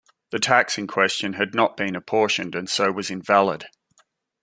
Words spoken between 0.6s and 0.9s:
in